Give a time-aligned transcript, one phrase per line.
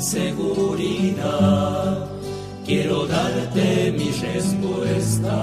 [0.00, 1.28] Inseguridad,
[2.64, 5.34] quiero darte mi respuesta.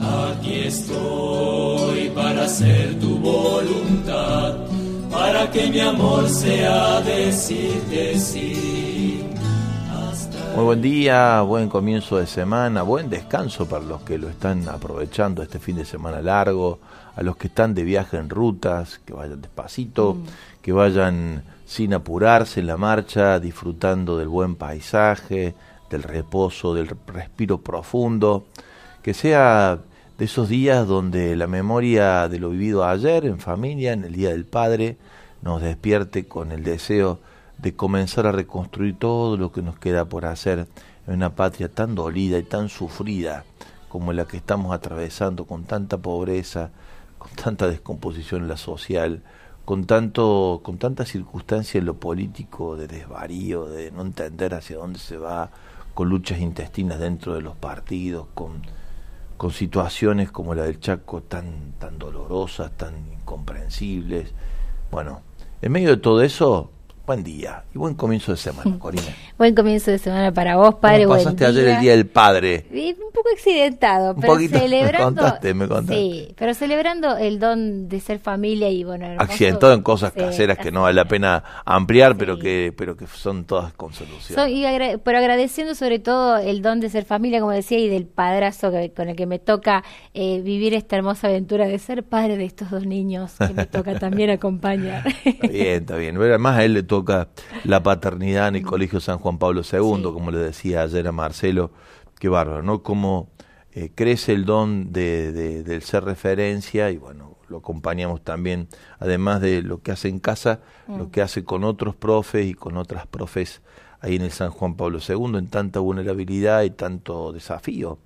[0.00, 4.58] Aquí estoy para hacer tu voluntad,
[5.10, 9.26] para que mi amor sea decirte sí.
[10.54, 15.42] Muy buen día, buen comienzo de semana, buen descanso para los que lo están aprovechando
[15.42, 16.78] este fin de semana largo,
[17.16, 20.18] a los que están de viaje en rutas, que vayan despacito,
[20.60, 25.54] que vayan sin apurarse en la marcha, disfrutando del buen paisaje,
[25.88, 28.44] del reposo, del respiro profundo,
[29.02, 29.78] que sea
[30.18, 34.32] de esos días donde la memoria de lo vivido ayer en familia, en el Día
[34.32, 34.98] del Padre,
[35.40, 37.20] nos despierte con el deseo
[37.56, 40.66] de comenzar a reconstruir todo lo que nos queda por hacer
[41.06, 43.44] en una patria tan dolida y tan sufrida
[43.88, 46.70] como la que estamos atravesando con tanta pobreza,
[47.16, 49.22] con tanta descomposición en la social,
[49.64, 54.98] con tanto con tanta circunstancia en lo político de desvarío, de no entender hacia dónde
[54.98, 55.50] se va,
[55.94, 58.62] con luchas intestinas dentro de los partidos, con
[59.36, 64.32] con situaciones como la del Chaco tan tan dolorosas, tan incomprensibles.
[64.90, 65.22] Bueno,
[65.62, 66.70] en medio de todo eso,
[67.04, 69.02] buen día y buen comienzo de semana, Corina.
[69.36, 71.04] Buen comienzo de semana para vos, padre.
[71.04, 72.64] ¿Cómo buen pasaste ayer el Día del Padre?
[72.72, 75.22] Y un poco accidentado, Un pero poquito, me celebrando.
[75.22, 75.94] contaste, me contaste.
[75.94, 79.06] Sí, pero celebrando el don de ser familia y bueno.
[79.06, 82.96] hermoso- Accidentado en cosas Sí, caseras que no vale la pena ampliar, pero que pero
[82.96, 84.38] que son todas con solución.
[84.38, 87.88] So- y agra- pero agradeciendo sobre todo el don de ser familia, como decía, y
[87.88, 89.82] del padrazo que- con el que me toca
[90.14, 93.98] eh, vivir esta hermosa aventura de ser padre de estos dos niños que me toca
[93.98, 95.02] también acompañar.
[95.24, 96.14] Está bien, está bien.
[96.14, 97.28] Pero además él le toca
[97.64, 101.70] la paternidad en el Colegio San Juan Pablo II, como le decía ayer a Marcelo.
[102.18, 102.82] Qué bárbaro, ¿no?
[102.82, 103.30] Cómo
[103.72, 109.40] eh, crece el don de, de- del ser referencia y bueno, lo acompañamos también, además
[109.40, 113.06] de lo que hace en casa, lo que hace con otros profes y con otras
[113.06, 113.62] profes
[114.00, 117.98] ahí en el San Juan Pablo II, en tanta vulnerabilidad y tanto desafío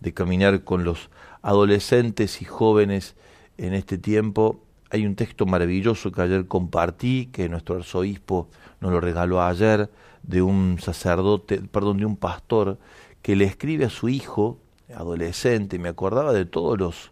[0.00, 1.08] de caminar con los
[1.40, 3.16] adolescentes y jóvenes
[3.56, 4.60] en este tiempo.
[4.94, 8.48] Hay un texto maravilloso que ayer compartí, que nuestro arzobispo
[8.80, 9.90] nos lo regaló ayer,
[10.22, 12.78] de un sacerdote, perdón, de un pastor,
[13.20, 14.60] que le escribe a su hijo,
[14.94, 17.10] adolescente, me acordaba de todos los,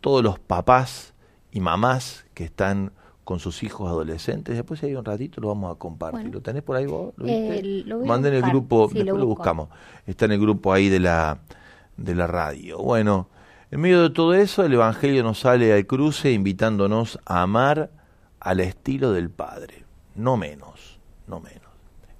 [0.00, 1.14] todos los papás
[1.52, 2.90] y mamás que están
[3.22, 4.56] con sus hijos adolescentes.
[4.56, 6.22] Después si hay un ratito lo vamos a compartir.
[6.22, 6.34] Bueno.
[6.34, 7.14] ¿Lo tenés por ahí vos?
[7.16, 7.88] ¿Lo Eh, viste?
[7.88, 9.68] lo a Manden el grupo, Sí, después lo buscamos.
[10.08, 11.38] Está en el grupo ahí de la,
[11.96, 12.78] de la radio.
[12.78, 13.28] Bueno,
[13.72, 17.90] en medio de todo eso, el Evangelio nos sale al cruce invitándonos a amar
[18.38, 21.70] al estilo del Padre, no menos, no menos.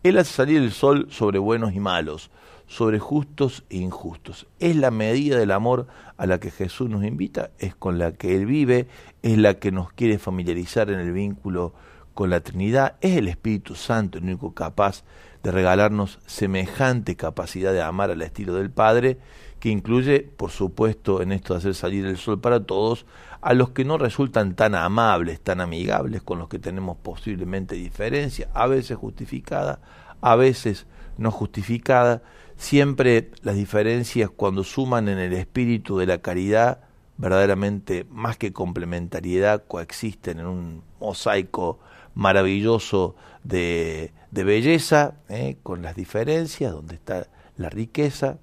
[0.02, 2.30] Él hace salir el sol sobre buenos y malos,
[2.66, 4.46] sobre justos e injustos.
[4.60, 8.34] Es la medida del amor a la que Jesús nos invita, es con la que
[8.34, 8.88] Él vive,
[9.20, 11.74] es la que nos quiere familiarizar en el vínculo
[12.14, 15.04] con la Trinidad, es el Espíritu Santo el único capaz
[15.42, 19.18] de regalarnos semejante capacidad de amar al estilo del Padre,
[19.62, 23.06] que incluye, por supuesto, en esto de hacer salir el sol para todos,
[23.40, 28.50] a los que no resultan tan amables, tan amigables, con los que tenemos posiblemente diferencias,
[28.54, 29.78] a veces justificadas,
[30.20, 30.86] a veces
[31.16, 32.22] no justificadas,
[32.56, 36.80] siempre las diferencias cuando suman en el espíritu de la caridad,
[37.16, 41.78] verdaderamente más que complementariedad, coexisten en un mosaico
[42.16, 45.58] maravilloso de, de belleza, ¿eh?
[45.62, 48.38] con las diferencias, donde está la riqueza.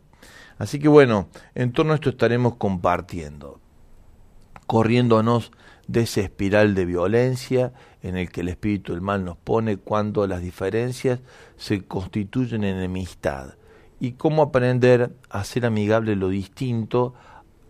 [0.59, 3.59] Así que bueno, en torno a esto estaremos compartiendo,
[4.67, 5.51] corriéndonos
[5.87, 7.73] de esa espiral de violencia
[8.03, 11.21] en el que el espíritu del mal nos pone cuando las diferencias
[11.55, 13.55] se constituyen en enemistad
[14.01, 17.13] y cómo aprender a ser amigable lo distinto,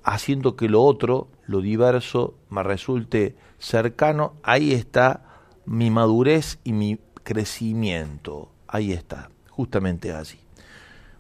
[0.03, 4.33] haciendo que lo otro, lo diverso, me resulte cercano.
[4.41, 5.23] Ahí está
[5.65, 8.51] mi madurez y mi crecimiento.
[8.67, 10.48] Ahí está, justamente allí.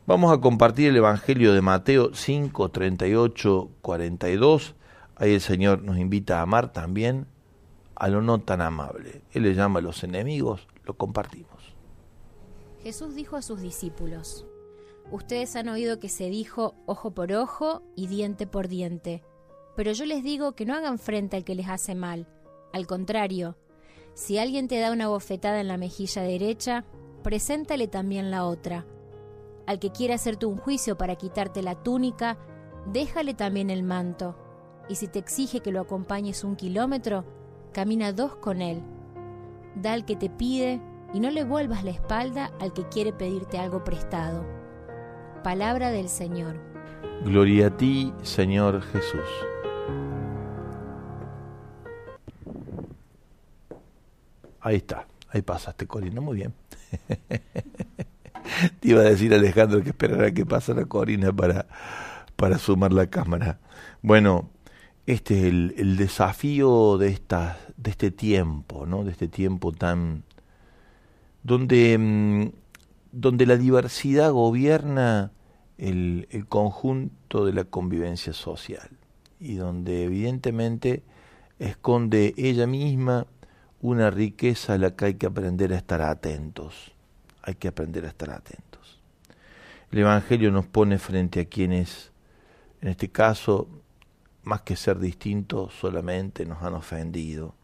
[0.09, 4.73] Vamos a compartir el Evangelio de Mateo 5, 38, 42.
[5.15, 7.27] Ahí el Señor nos invita a amar también
[7.93, 9.21] a lo no tan amable.
[9.33, 11.75] Él le llama a los enemigos, lo compartimos.
[12.81, 14.47] Jesús dijo a sus discípulos,
[15.11, 19.21] Ustedes han oído que se dijo ojo por ojo y diente por diente,
[19.75, 22.25] pero yo les digo que no hagan frente al que les hace mal.
[22.73, 23.57] Al contrario,
[24.15, 26.83] si alguien te da una bofetada en la mejilla derecha,
[27.21, 28.87] preséntale también la otra.
[29.69, 32.39] Al que quiera hacerte un juicio para quitarte la túnica,
[32.87, 34.35] déjale también el manto.
[34.89, 37.23] Y si te exige que lo acompañes un kilómetro,
[37.71, 38.81] camina dos con él.
[39.75, 40.81] Da al que te pide
[41.13, 44.43] y no le vuelvas la espalda al que quiere pedirte algo prestado.
[45.43, 46.59] Palabra del Señor.
[47.23, 49.29] Gloria a ti, Señor Jesús.
[54.61, 56.55] Ahí está, ahí pasaste, Corina, muy bien.
[58.79, 61.67] Te iba a decir Alejandro que esperara que pasara Corina para,
[62.35, 63.59] para sumar la cámara.
[64.01, 64.49] Bueno,
[65.05, 69.03] este es el, el desafío de, esta, de este tiempo, ¿no?
[69.03, 70.23] De este tiempo tan...
[71.43, 72.51] donde, mm,
[73.11, 75.31] donde la diversidad gobierna
[75.77, 78.89] el, el conjunto de la convivencia social
[79.39, 81.03] y donde evidentemente
[81.57, 83.27] esconde ella misma
[83.81, 86.93] una riqueza a la que hay que aprender a estar atentos.
[87.49, 88.99] Hay que aprender a estar atentos.
[89.91, 92.11] El Evangelio nos pone frente a quienes,
[92.79, 93.67] en este caso,
[94.43, 97.55] más que ser distintos, solamente nos han ofendido.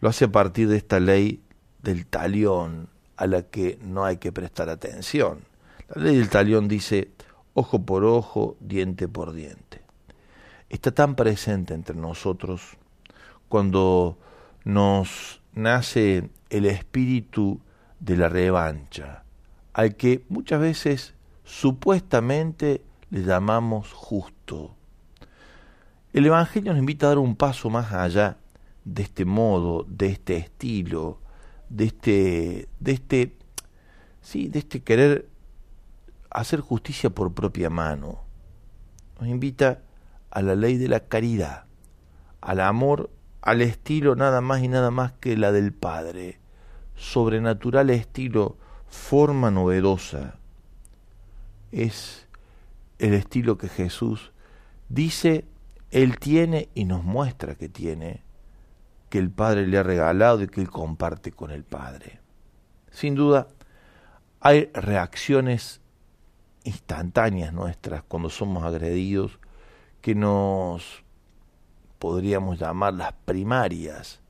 [0.00, 1.42] Lo hace a partir de esta ley
[1.82, 5.40] del talión a la que no hay que prestar atención.
[5.88, 7.10] La ley del talión dice
[7.52, 9.80] ojo por ojo, diente por diente.
[10.68, 12.76] Está tan presente entre nosotros
[13.48, 14.18] cuando
[14.62, 17.60] nos nace el espíritu
[18.00, 19.24] de la revancha,
[19.72, 21.14] al que muchas veces
[21.44, 24.74] supuestamente le llamamos justo.
[26.12, 28.38] El Evangelio nos invita a dar un paso más allá
[28.84, 31.18] de este modo, de este estilo,
[31.68, 33.36] de este, de este,
[34.22, 35.28] sí, de este querer
[36.30, 38.20] hacer justicia por propia mano.
[39.20, 39.82] Nos invita
[40.30, 41.64] a la ley de la caridad,
[42.40, 43.10] al amor
[43.46, 46.40] al estilo nada más y nada más que la del Padre,
[46.96, 48.56] sobrenatural estilo,
[48.88, 50.36] forma novedosa.
[51.70, 52.26] Es
[52.98, 54.32] el estilo que Jesús
[54.88, 55.44] dice,
[55.90, 58.22] Él tiene y nos muestra que tiene,
[59.10, 62.20] que el Padre le ha regalado y que Él comparte con el Padre.
[62.90, 63.48] Sin duda,
[64.40, 65.80] hay reacciones
[66.64, 69.38] instantáneas nuestras cuando somos agredidos
[70.00, 71.04] que nos
[71.98, 74.20] podríamos llamar las primarias,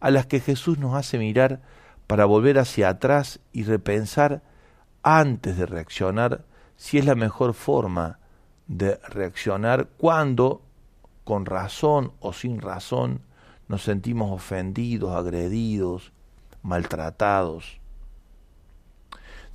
[0.00, 1.62] a las que Jesús nos hace mirar
[2.06, 4.42] para volver hacia atrás y repensar
[5.02, 6.44] antes de reaccionar
[6.76, 8.18] si es la mejor forma
[8.66, 10.62] de reaccionar cuando,
[11.24, 13.22] con razón o sin razón,
[13.68, 16.12] nos sentimos ofendidos, agredidos,
[16.62, 17.80] maltratados.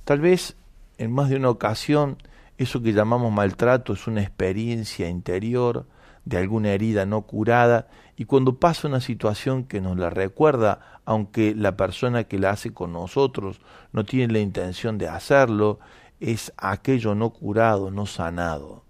[0.04, 0.56] Tal vez
[0.98, 2.18] en más de una ocasión
[2.58, 5.86] eso que llamamos maltrato es una experiencia interior
[6.24, 11.54] de alguna herida no curada y cuando pasa una situación que nos la recuerda, aunque
[11.54, 13.60] la persona que la hace con nosotros
[13.92, 15.78] no tiene la intención de hacerlo,
[16.20, 18.84] es aquello no curado, no sanado.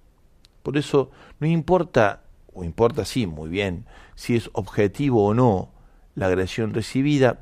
[0.63, 5.71] Por eso no importa, o importa sí, muy bien, si es objetivo o no
[6.15, 7.41] la agresión recibida,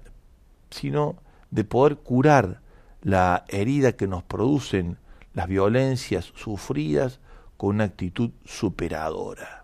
[0.70, 1.16] sino
[1.50, 2.60] de poder curar
[3.02, 4.98] la herida que nos producen
[5.34, 7.20] las violencias sufridas
[7.56, 9.60] con una actitud superadora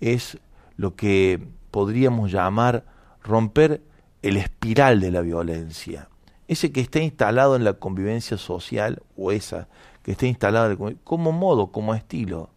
[0.00, 0.38] es
[0.76, 2.84] lo que podríamos llamar
[3.22, 3.82] romper
[4.24, 6.08] el espiral de la violencia.
[6.48, 9.68] Ese que está instalado en la convivencia social o esa
[10.02, 12.48] que está instalada como modo, como estilo,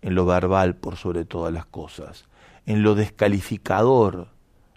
[0.00, 2.26] en lo verbal por sobre todas las cosas,
[2.66, 4.28] en lo descalificador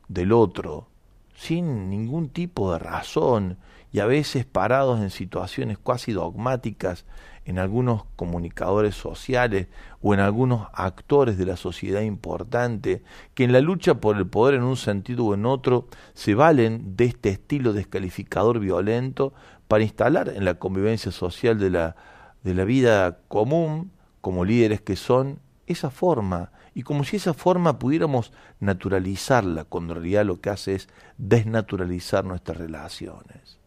[0.07, 0.87] del otro,
[1.35, 3.59] sin ningún tipo de razón
[3.91, 7.05] y a veces parados en situaciones casi dogmáticas
[7.45, 9.67] en algunos comunicadores sociales
[10.01, 14.55] o en algunos actores de la sociedad importante que en la lucha por el poder
[14.55, 19.33] en un sentido o en otro se valen de este estilo descalificador violento
[19.67, 21.95] para instalar en la convivencia social de la,
[22.43, 27.79] de la vida común, como líderes que son, esa forma, y como si esa forma
[27.79, 33.59] pudiéramos naturalizarla, cuando en realidad lo que hace es desnaturalizar nuestras relaciones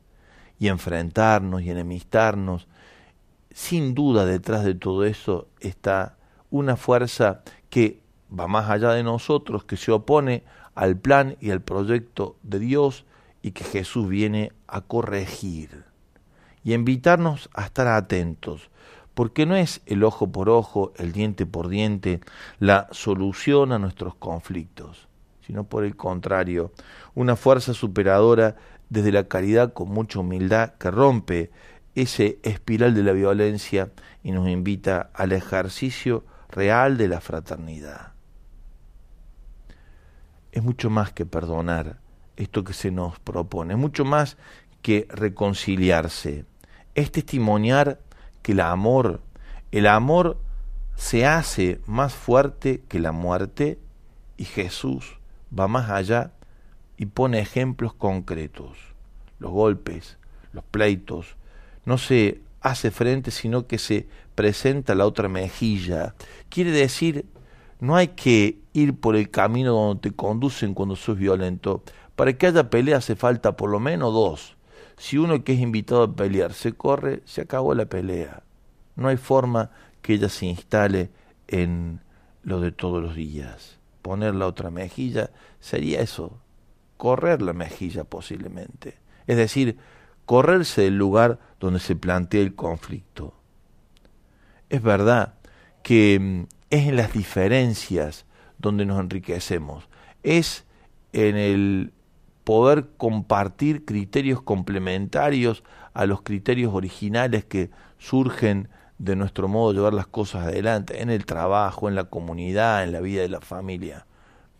[0.59, 2.69] y enfrentarnos y enemistarnos
[3.54, 6.16] sin duda detrás de todo eso está
[6.50, 10.42] una fuerza que va más allá de nosotros, que se opone
[10.75, 13.04] al plan y al proyecto de Dios
[13.42, 15.84] y que Jesús viene a corregir.
[16.66, 18.70] y invitarnos a estar atentos,
[19.12, 22.20] porque no es el ojo por ojo, el diente por diente,
[22.58, 25.06] la solución a nuestros conflictos,
[25.42, 26.73] sino por el contrario,
[27.14, 28.56] una fuerza superadora
[28.88, 31.50] desde la caridad con mucha humildad que rompe
[31.95, 33.91] ese espiral de la violencia
[34.23, 38.13] y nos invita al ejercicio real de la fraternidad.
[40.53, 41.99] Es mucho más que perdonar
[42.37, 44.37] esto que se nos propone, es mucho más
[44.83, 46.45] que reconciliarse,
[46.95, 48.01] es testimoniar
[48.43, 49.21] que el amor,
[49.73, 50.39] el amor
[50.97, 53.79] se hace más fuerte que la muerte
[54.37, 55.19] y Jesús
[55.57, 56.33] va más allá
[56.97, 58.79] y pone ejemplos concretos.
[59.39, 60.19] Los golpes,
[60.53, 61.37] los pleitos,
[61.85, 66.14] no se hace frente, sino que se presenta la otra mejilla.
[66.49, 67.26] Quiere decir,
[67.81, 71.83] no hay que ir por el camino donde te conducen cuando sos violento.
[72.17, 74.57] Para que haya pelea hace falta por lo menos dos.
[74.97, 78.43] Si uno que es invitado a pelear se corre, se acabó la pelea.
[78.97, 79.71] No hay forma
[80.03, 81.11] que ella se instale
[81.49, 82.00] en
[82.43, 83.79] lo de todos los días.
[84.03, 86.38] Poner la otra mejilla sería eso,
[86.97, 88.99] correr la mejilla posiblemente.
[89.26, 89.79] Es decir,
[90.26, 93.35] correrse del lugar donde se plantea el conflicto.
[94.68, 95.35] Es verdad
[95.83, 98.26] que mm, es en las diferencias
[98.59, 99.88] donde nos enriquecemos,
[100.23, 100.64] es
[101.12, 101.92] en el
[102.44, 108.68] poder compartir criterios complementarios a los criterios originales que surgen
[108.99, 112.92] de nuestro modo de llevar las cosas adelante, en el trabajo, en la comunidad, en
[112.92, 114.06] la vida de la familia.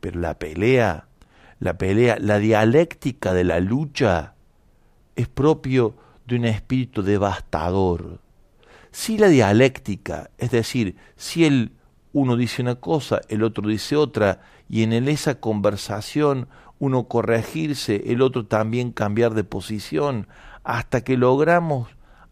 [0.01, 1.07] Pero la pelea,
[1.61, 4.35] la pelea, la dialéctica de la lucha
[5.17, 5.95] es propio
[6.27, 8.21] de un espíritu devastador.
[8.91, 11.73] Si la dialéctica, es decir, si el
[12.13, 18.23] uno dice una cosa, el otro dice otra, y en esa conversación uno corregirse, el
[18.23, 20.29] otro también cambiar de posición,
[20.63, 21.89] hasta que logramos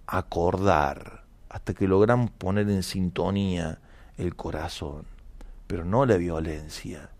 [0.07, 3.81] acordar, hasta que logramos poner en sintonía
[4.17, 5.05] el corazón,
[5.67, 7.11] pero no la violencia.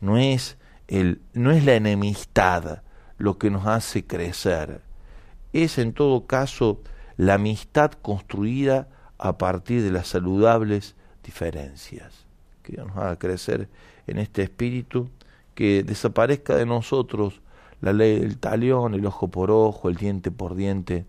[0.00, 0.56] No es
[0.88, 2.82] el no es la enemistad
[3.18, 4.80] lo que nos hace crecer.
[5.56, 6.82] Es en todo caso
[7.16, 12.26] la amistad construida a partir de las saludables diferencias.
[12.62, 13.70] Que nos haga crecer
[14.06, 15.08] en este espíritu
[15.54, 17.40] que desaparezca de nosotros
[17.80, 21.06] la ley del talión, el ojo por ojo, el diente por diente,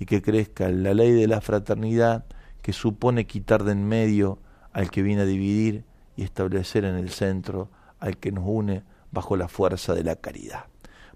[0.00, 2.24] y que crezca la ley de la fraternidad
[2.62, 4.40] que supone quitar de en medio
[4.72, 5.84] al que viene a dividir
[6.16, 7.70] y establecer en el centro
[8.00, 8.82] al que nos une
[9.12, 10.64] bajo la fuerza de la caridad.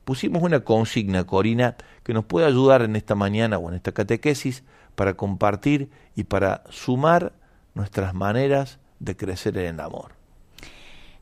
[0.08, 4.64] Pusimos una consigna, Corina, que nos puede ayudar en esta mañana o en esta catequesis
[4.94, 7.34] para compartir y para sumar
[7.74, 10.12] nuestras maneras de crecer en el amor.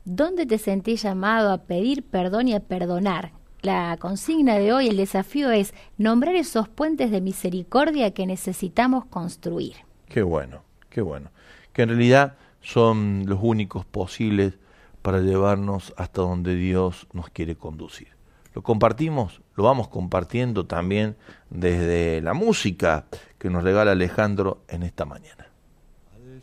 [0.05, 3.33] ¿Dónde te sentís llamado a pedir perdón y a perdonar?
[3.61, 9.73] La consigna de hoy, el desafío es nombrar esos puentes de misericordia que necesitamos construir.
[10.07, 11.31] Qué bueno, qué bueno.
[11.73, 14.53] Que en realidad son los únicos posibles
[15.01, 18.16] para llevarnos hasta donde Dios nos quiere conducir.
[18.57, 21.15] Lo compartimos, lo vamos compartiendo también
[21.51, 23.05] desde la música
[23.37, 25.45] que nos regala Alejandro en esta mañana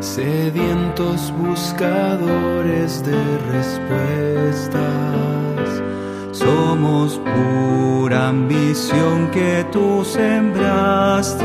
[0.00, 3.20] sedientos buscadores de
[3.52, 4.80] respuestas.
[6.32, 11.42] Somos pura ambición que tú sembraste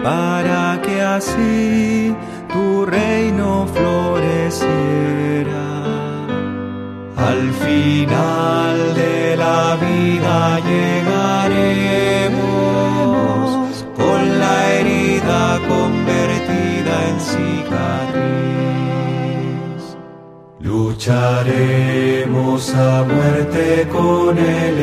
[0.00, 2.14] para que así
[2.52, 4.68] tu reino floreciera.
[7.16, 11.07] Al final de la vida llegaremos
[20.78, 24.78] Lucharemos a muerte con el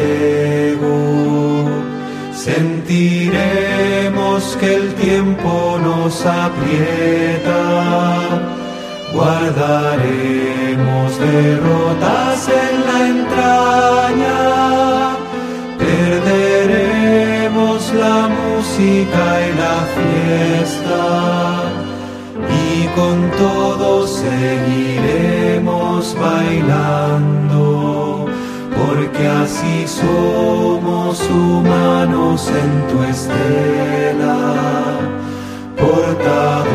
[0.75, 1.69] ego,
[2.33, 2.97] Sentiremos
[4.59, 7.61] que el tiempo nos aprieta,
[9.13, 14.41] guardaremos derrotas en la entraña,
[15.79, 21.03] perderemos la música y la fiesta,
[22.61, 22.63] y
[22.97, 25.44] con todo seguiremos
[26.13, 27.65] bailando
[28.77, 34.37] porque así somos humanos en tu estela,
[35.75, 36.65] portadores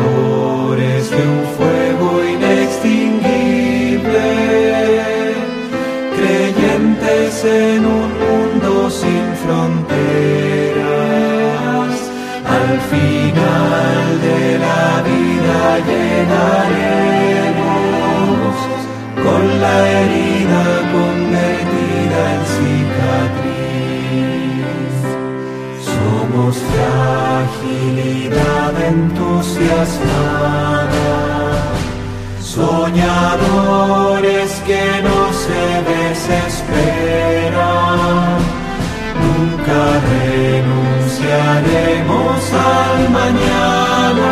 [1.11, 4.29] de un fuego inextinguible,
[6.17, 9.91] creyentes en un mundo sin fronteras.
[12.59, 17.10] Al final de la vida con
[19.61, 20.63] la herida
[20.95, 23.43] convertida en cicatriz.
[25.91, 31.11] Somos fragilidad entusiasmada,
[32.57, 35.63] soñadores que no se
[35.93, 38.39] desesperan.
[39.23, 39.81] Nunca
[40.15, 42.39] renunciaremos
[42.75, 44.31] al mañana,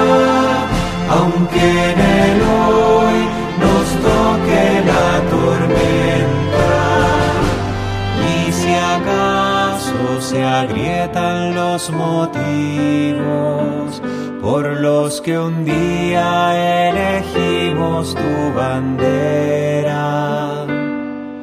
[1.17, 1.69] aunque
[10.29, 12.38] se agrietan los motivos
[14.39, 20.65] por los que un día elegimos tu bandera,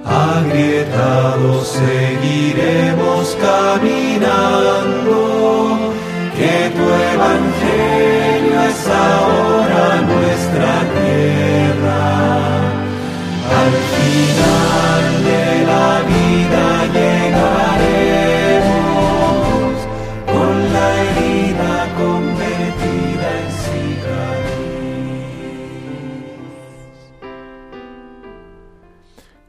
[0.05, 5.19] agrietados seguiremos caminando,
[6.37, 9.26] que tu evangelio es ahora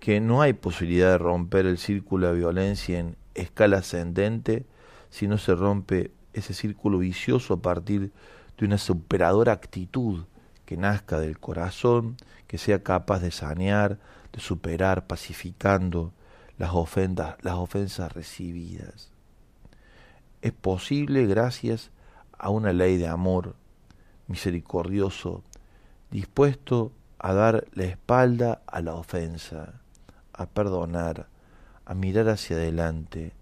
[0.00, 4.64] que no hay posibilidad de romper el círculo de violencia en escala ascendente
[5.10, 8.12] si no se rompe ese círculo vicioso a partir
[8.58, 10.24] de una superadora actitud
[10.64, 13.98] que nazca del corazón, que sea capaz de sanear,
[14.32, 16.12] de superar, pacificando
[16.58, 19.10] las ofensas, las ofensas recibidas.
[20.42, 21.90] Es posible gracias
[22.38, 23.56] a una ley de amor
[24.28, 25.42] misericordioso,
[26.10, 29.80] dispuesto a dar la espalda a la ofensa,
[30.40, 31.28] a perdonar,
[31.84, 33.34] a mirar hacia adelante,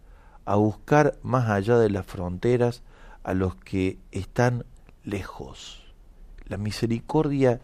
[0.44, 2.82] a buscar más allá de las fronteras
[3.22, 4.64] a los que están
[5.04, 5.94] lejos.
[6.48, 7.60] La misericordia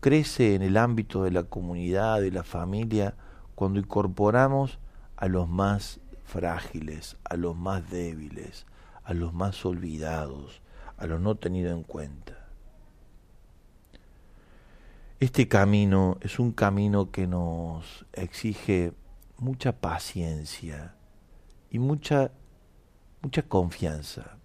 [0.00, 3.14] crece en el ámbito de la comunidad, de la familia,
[3.54, 4.80] cuando incorporamos
[5.16, 8.66] a los más frágiles, a los más débiles,
[9.04, 10.60] a los más olvidados,
[10.96, 12.41] a los no tenidos en cuenta.
[15.22, 18.92] Este camino es un camino que nos exige
[19.38, 20.96] mucha paciencia
[21.70, 22.32] y mucha
[23.20, 24.38] mucha confianza,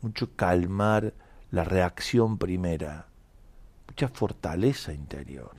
[0.00, 1.12] mucho calmar
[1.50, 3.08] la reacción primera,
[3.86, 5.50] mucha fortaleza interior.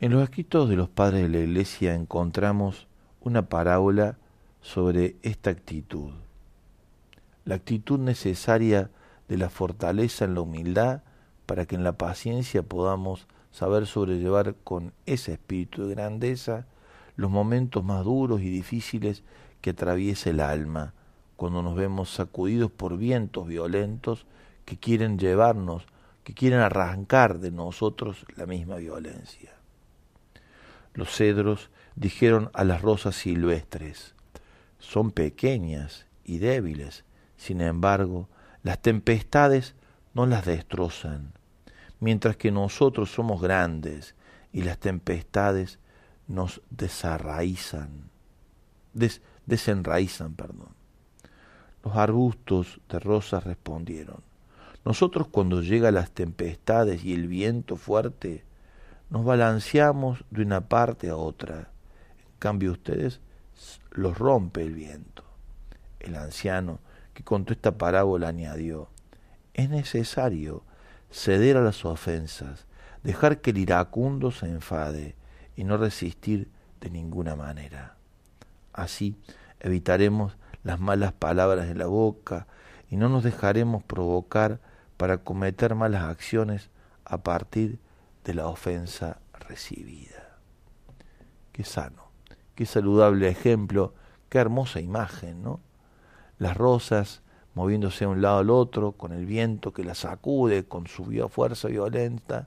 [0.00, 2.88] En los escritos de los padres de la Iglesia encontramos
[3.20, 4.16] una parábola
[4.62, 6.14] sobre esta actitud,
[7.44, 8.90] la actitud necesaria
[9.28, 11.02] de la fortaleza en la humildad
[11.48, 16.66] para que en la paciencia podamos saber sobrellevar con ese espíritu de grandeza
[17.16, 19.22] los momentos más duros y difíciles
[19.62, 20.92] que atraviesa el alma
[21.36, 24.26] cuando nos vemos sacudidos por vientos violentos
[24.66, 25.86] que quieren llevarnos,
[26.22, 29.54] que quieren arrancar de nosotros la misma violencia.
[30.92, 34.14] Los cedros dijeron a las rosas silvestres,
[34.78, 37.04] son pequeñas y débiles.
[37.38, 38.28] Sin embargo,
[38.62, 39.74] las tempestades
[40.12, 41.37] no las destrozan,
[42.00, 44.14] mientras que nosotros somos grandes
[44.52, 45.78] y las tempestades
[46.26, 48.10] nos desarraizan,
[49.46, 50.76] desenraizan, perdón.
[51.84, 54.22] Los arbustos de rosas respondieron,
[54.84, 58.44] nosotros cuando llegan las tempestades y el viento fuerte,
[59.10, 61.70] nos balanceamos de una parte a otra.
[62.18, 63.20] En cambio ustedes
[63.90, 65.24] los rompe el viento.
[66.00, 66.78] El anciano
[67.14, 68.88] que contó esta parábola añadió,
[69.54, 70.62] es necesario
[71.10, 72.66] ceder a las ofensas,
[73.02, 75.16] dejar que el iracundo se enfade
[75.56, 77.96] y no resistir de ninguna manera.
[78.72, 79.16] Así
[79.60, 82.46] evitaremos las malas palabras en la boca
[82.90, 84.60] y no nos dejaremos provocar
[84.96, 86.70] para cometer malas acciones
[87.04, 87.78] a partir
[88.24, 90.38] de la ofensa recibida.
[91.52, 92.10] Qué sano,
[92.54, 93.94] qué saludable ejemplo,
[94.28, 95.60] qué hermosa imagen, ¿no?
[96.38, 97.22] Las rosas
[97.58, 101.66] moviéndose de un lado al otro, con el viento que las sacude con su fuerza
[101.66, 102.46] violenta,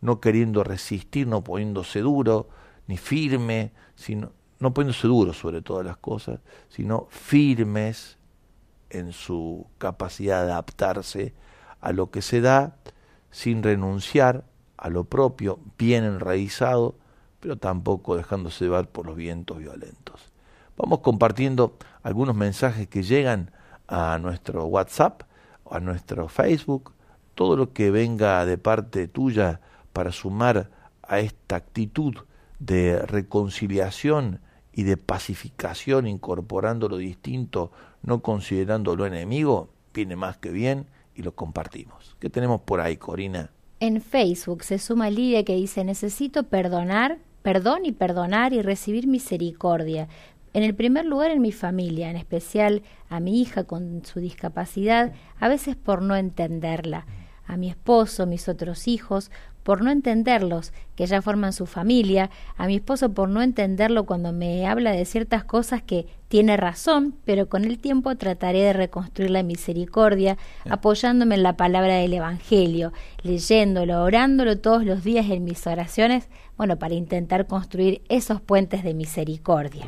[0.00, 2.48] no queriendo resistir, no poniéndose duro,
[2.86, 6.40] ni firme, sino, no poniéndose duro sobre todas las cosas,
[6.70, 8.16] sino firmes
[8.88, 11.34] en su capacidad de adaptarse
[11.82, 12.76] a lo que se da
[13.30, 14.44] sin renunciar
[14.78, 16.94] a lo propio, bien enraizado,
[17.40, 20.32] pero tampoco dejándose llevar por los vientos violentos.
[20.78, 23.50] Vamos compartiendo algunos mensajes que llegan
[23.88, 25.22] a nuestro WhatsApp,
[25.70, 26.92] a nuestro Facebook,
[27.34, 29.60] todo lo que venga de parte tuya
[29.92, 30.70] para sumar
[31.02, 32.14] a esta actitud
[32.58, 34.40] de reconciliación
[34.72, 37.70] y de pacificación, incorporando lo distinto,
[38.02, 42.16] no considerando lo enemigo, viene más que bien y lo compartimos.
[42.18, 43.50] ¿Qué tenemos por ahí, Corina?
[43.80, 50.08] En Facebook se suma Lidia que dice, necesito perdonar, perdón y perdonar y recibir misericordia.
[50.56, 55.12] En el primer lugar en mi familia, en especial a mi hija con su discapacidad,
[55.38, 57.04] a veces por no entenderla,
[57.44, 59.30] a mi esposo, mis otros hijos,
[59.62, 64.32] por no entenderlos, que ya forman su familia, a mi esposo por no entenderlo cuando
[64.32, 69.32] me habla de ciertas cosas que tiene razón, pero con el tiempo trataré de reconstruir
[69.32, 70.38] la misericordia,
[70.70, 76.78] apoyándome en la palabra del Evangelio, leyéndolo, orándolo todos los días en mis oraciones, bueno,
[76.78, 79.84] para intentar construir esos puentes de misericordia.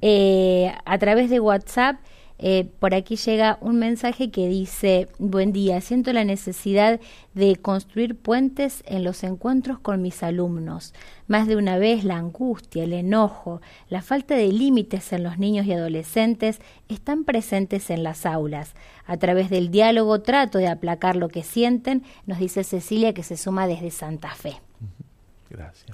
[0.00, 1.96] Eh, a través de WhatsApp
[2.44, 6.98] eh, por aquí llega un mensaje que dice, buen día, siento la necesidad
[7.34, 10.92] de construir puentes en los encuentros con mis alumnos.
[11.28, 15.66] Más de una vez la angustia, el enojo, la falta de límites en los niños
[15.66, 18.74] y adolescentes están presentes en las aulas.
[19.06, 23.36] A través del diálogo trato de aplacar lo que sienten, nos dice Cecilia que se
[23.36, 24.60] suma desde Santa Fe.
[25.52, 25.86] Gracias.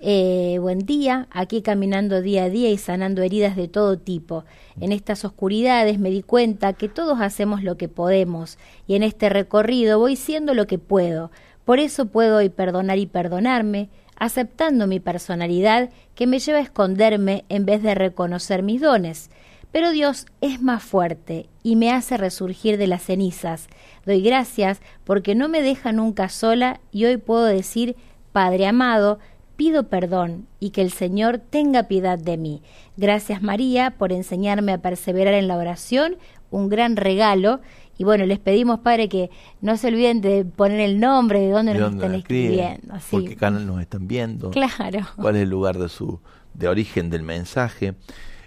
[0.00, 4.44] Eh, buen día, aquí caminando día a día y sanando heridas de todo tipo.
[4.80, 8.56] En estas oscuridades me di cuenta que todos hacemos lo que podemos
[8.86, 11.30] y en este recorrido voy siendo lo que puedo.
[11.66, 17.44] Por eso puedo hoy perdonar y perdonarme, aceptando mi personalidad que me lleva a esconderme
[17.50, 19.28] en vez de reconocer mis dones.
[19.72, 23.68] Pero Dios es más fuerte y me hace resurgir de las cenizas.
[24.06, 27.94] Doy gracias porque no me deja nunca sola y hoy puedo decir
[28.36, 29.18] Padre amado,
[29.56, 32.60] pido perdón y que el Señor tenga piedad de mí.
[32.98, 36.16] Gracias María por enseñarme a perseverar en la oración,
[36.50, 37.60] un gran regalo.
[37.96, 39.30] Y bueno, les pedimos, Padre, que
[39.62, 42.96] no se olviden de poner el nombre, de dónde nos están escribiendo.
[43.10, 44.50] Por qué canal nos están viendo.
[44.50, 45.06] Claro.
[45.16, 46.20] Cuál es el lugar de, su,
[46.52, 47.94] de origen del mensaje.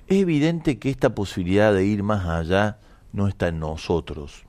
[0.05, 2.77] Es evidente que esta posibilidad de ir más allá
[3.11, 4.45] no está en nosotros.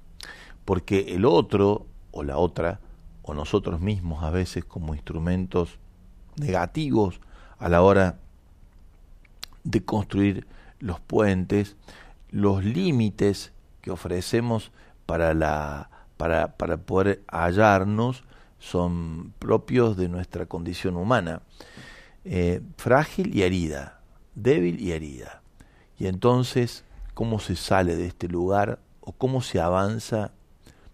[0.67, 2.81] Porque el otro o la otra
[3.23, 5.79] o nosotros mismos a veces como instrumentos
[6.37, 7.21] negativos
[7.59, 8.19] a la hora
[9.65, 10.47] de construir
[10.79, 11.77] los puentes,
[12.31, 13.53] los límites
[13.83, 14.73] que ofrecemos
[15.07, 18.25] para, la, para, para poder hallarnos
[18.59, 21.43] son propios de nuestra condición humana,
[22.25, 24.01] eh, frágil y herida,
[24.35, 25.43] débil y herida.
[25.99, 30.33] Y entonces, ¿cómo se sale de este lugar o cómo se avanza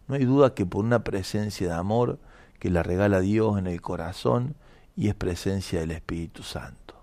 [0.08, 2.18] no hay duda que por una presencia de amor
[2.58, 4.54] que la regala Dios en el corazón
[4.96, 6.94] y es presencia del Espíritu Santo.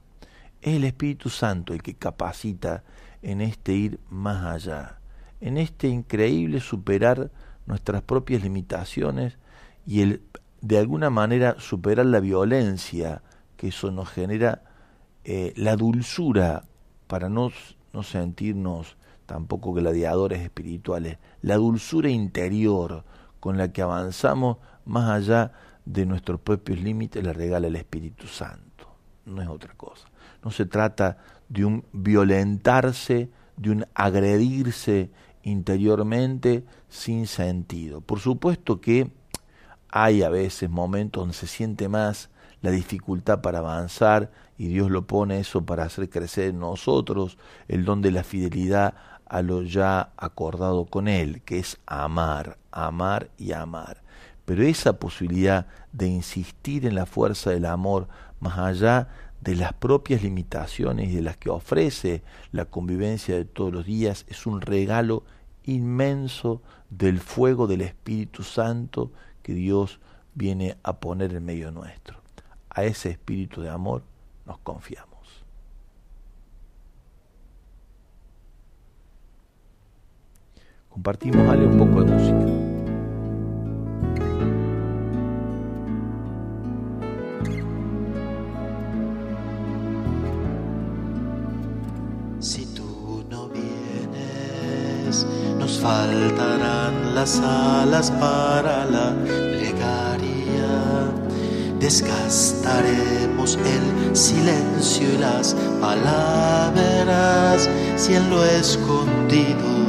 [0.62, 2.84] Es el Espíritu Santo el que capacita
[3.22, 5.00] en este ir más allá,
[5.42, 7.32] en este increíble superar
[7.66, 9.38] nuestras propias limitaciones
[9.86, 10.22] y el
[10.62, 13.22] de alguna manera superar la violencia
[13.58, 14.64] que eso nos genera,
[15.26, 16.64] eh, la dulzura
[17.08, 17.52] para no,
[17.92, 23.04] no sentirnos tampoco gladiadores espirituales, la dulzura interior
[23.40, 25.52] con la que avanzamos más allá
[25.86, 28.88] de nuestros propios límites la regala el Espíritu Santo,
[29.26, 30.08] no es otra cosa.
[30.44, 31.18] No se trata
[31.50, 35.12] de un violentarse de un agredirse
[35.44, 38.02] interiormente sin sentido.
[38.02, 39.12] Por supuesto que
[39.90, 42.30] hay a veces momentos donde se siente más
[42.62, 47.84] la dificultad para avanzar y Dios lo pone eso para hacer crecer en nosotros el
[47.84, 53.54] don de la fidelidad a lo ya acordado con Él, que es amar, amar y
[53.54, 54.02] amar.
[54.46, 58.08] Pero esa posibilidad de insistir en la fuerza del amor
[58.40, 59.08] más allá
[59.42, 64.26] de las propias limitaciones y de las que ofrece la convivencia de todos los días
[64.28, 65.24] es un regalo
[65.64, 70.00] inmenso del fuego del Espíritu Santo que Dios
[70.34, 72.22] viene a poner en medio nuestro.
[72.70, 74.04] A ese espíritu de amor
[74.46, 75.13] nos confiamos.
[80.94, 82.64] Compartimos, Ale, un poco de música.
[95.84, 100.72] faltarán las alas para la plegaria.
[101.80, 109.83] Desgastaremos el silencio y las palabras si lo escondido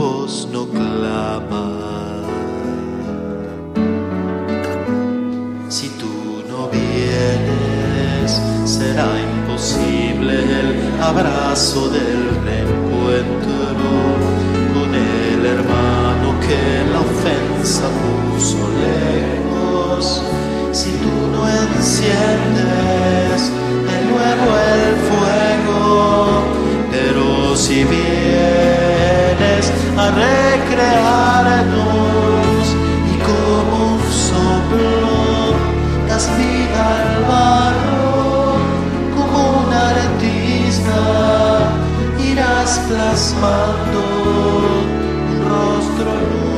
[0.00, 1.66] voz no clama.
[5.68, 8.28] Si tú no vienes,
[8.64, 13.50] será imposible el abrazo del reencuentro
[15.54, 20.22] hermano que la ofensa puso lejos.
[20.72, 23.38] Si tú no enciendes
[23.90, 24.69] de nuevo el
[29.96, 31.74] a recrearnos
[33.12, 35.00] y como un soplo
[36.08, 38.56] das vida al barro,
[39.14, 41.00] como un artista
[42.18, 44.02] irás plasmando
[45.50, 46.10] rostro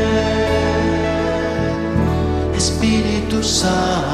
[2.55, 4.12] Espíritu Santo,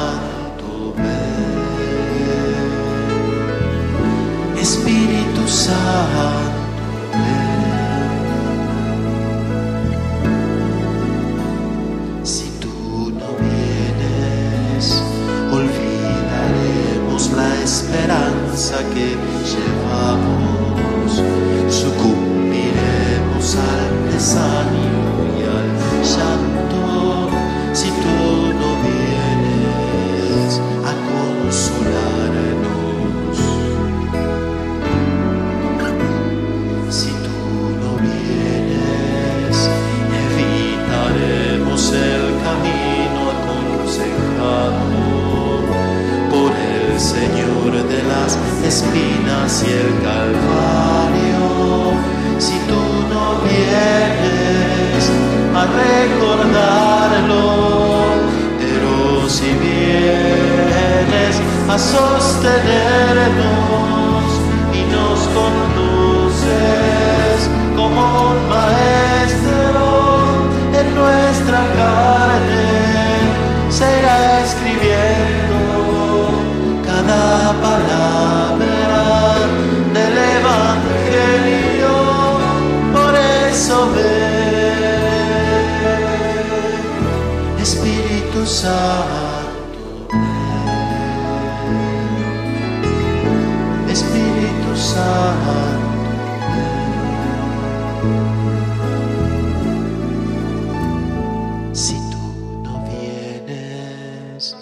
[101.72, 102.22] Si tú
[102.62, 104.56] no vienes,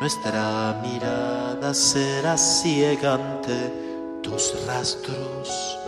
[0.00, 3.72] nuestra mirada será ciega ante
[4.22, 5.78] tus rastros.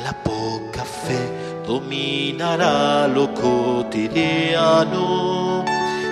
[0.00, 4.84] La poca fe dominará lo cotidiano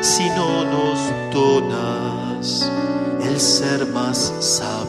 [0.00, 0.98] si no nos
[1.32, 2.70] donas
[3.22, 4.81] el ser más sabios.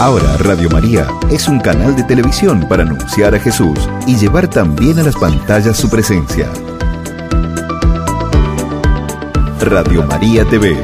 [0.00, 4.96] Ahora Radio María es un canal de televisión para anunciar a Jesús y llevar también
[5.00, 6.48] a las pantallas su presencia.
[9.60, 10.76] Radio María TV.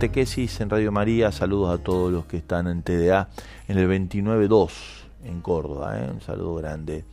[0.00, 1.30] Catequesis en Radio María.
[1.30, 3.28] Saludos a todos los que están en TDA
[3.68, 4.70] en el 29.2
[5.24, 6.00] en Córdoba.
[6.00, 6.10] ¿eh?
[6.10, 7.04] Un saludo grande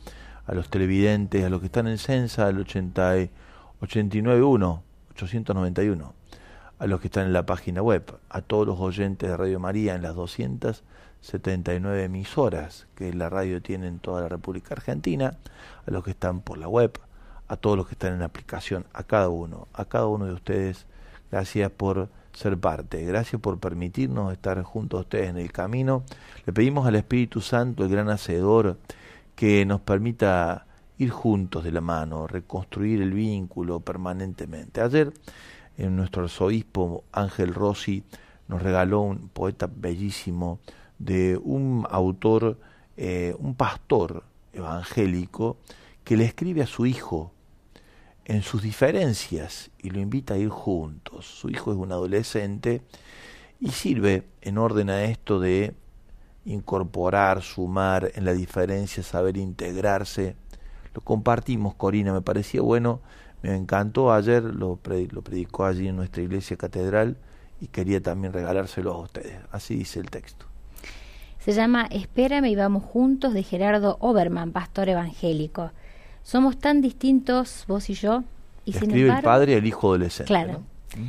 [0.46, 3.30] a los televidentes, a los que están en Censa, al 80 y-
[3.82, 6.14] 89.1, 891,
[6.78, 9.94] a los que están en la página web, a todos los oyentes de Radio María
[9.94, 15.36] en las 279 emisoras que la radio tiene en toda la República Argentina,
[15.86, 16.98] a los que están por la web,
[17.48, 20.32] a todos los que están en la aplicación, a cada uno, a cada uno de
[20.32, 20.86] ustedes
[21.30, 26.04] Gracias por ser parte, gracias por permitirnos estar junto a ustedes en el camino.
[26.46, 28.78] Le pedimos al Espíritu Santo, el gran hacedor,
[29.34, 30.66] que nos permita
[30.98, 34.80] ir juntos de la mano, reconstruir el vínculo permanentemente.
[34.80, 35.12] Ayer
[35.76, 38.02] en nuestro arzobispo Ángel Rossi
[38.48, 40.58] nos regaló un poeta bellísimo
[40.98, 42.58] de un autor,
[42.96, 45.58] eh, un pastor evangélico,
[46.02, 47.32] que le escribe a su hijo
[48.28, 51.26] en sus diferencias y lo invita a ir juntos.
[51.26, 52.82] Su hijo es un adolescente
[53.58, 55.74] y sirve en orden a esto de
[56.44, 60.36] incorporar, sumar en la diferencia, saber integrarse.
[60.94, 63.00] Lo compartimos, Corina, me parecía bueno,
[63.42, 64.78] me encantó ayer, lo,
[65.10, 67.16] lo predicó allí en nuestra iglesia catedral
[67.62, 69.38] y quería también regalárselo a ustedes.
[69.50, 70.46] Así dice el texto.
[71.38, 75.70] Se llama Espérame y vamos juntos de Gerardo Oberman, pastor evangélico.
[76.28, 78.22] Somos tan distintos vos y yo,
[78.66, 80.28] y sin escribe el padre al hijo adolescente.
[80.28, 80.62] Claro.
[80.94, 81.06] ¿no?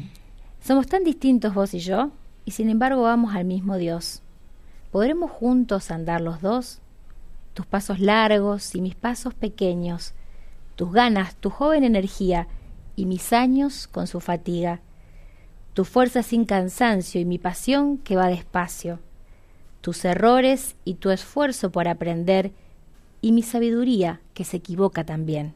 [0.62, 2.12] somos tan distintos vos y yo,
[2.46, 4.22] y sin embargo vamos al mismo Dios.
[4.92, 6.80] ¿Podremos juntos andar los dos?
[7.54, 10.14] Tus pasos largos y mis pasos pequeños,
[10.78, 12.48] tus ganas, tu joven energía
[12.96, 14.80] y mis años con su fatiga,
[15.74, 19.00] tu fuerza sin cansancio y mi pasión que va despacio,
[19.82, 22.54] tus errores y tu esfuerzo por aprender
[23.20, 25.54] y mi sabiduría que se equivoca también,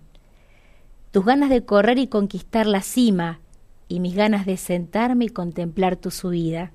[1.11, 3.39] tus ganas de correr y conquistar la cima
[3.87, 6.73] y mis ganas de sentarme y contemplar tu subida.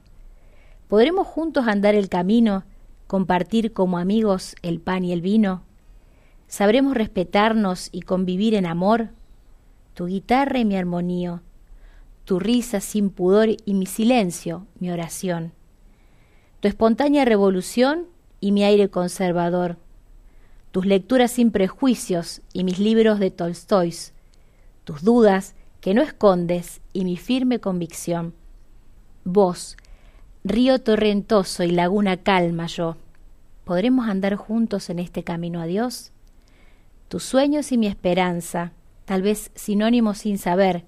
[0.89, 2.65] ¿Podremos juntos andar el camino,
[3.07, 5.65] compartir como amigos el pan y el vino?
[6.47, 9.11] ¿Sabremos respetarnos y convivir en amor?
[9.93, 11.43] Tu guitarra y mi armonía,
[12.25, 15.53] tu risa sin pudor y mi silencio, mi oración,
[16.61, 18.07] tu espontánea revolución
[18.41, 19.77] y mi aire conservador,
[20.79, 23.93] tus lecturas sin prejuicios y mis libros de Tolstoy,
[24.85, 28.33] tus dudas que no escondes y mi firme convicción.
[29.25, 29.77] Vos,
[30.45, 32.97] río torrentoso y laguna calma yo,
[33.65, 36.13] ¿podremos andar juntos en este camino a Dios?
[37.09, 38.71] Tus sueños y mi esperanza,
[39.05, 40.85] tal vez sinónimos sin saber,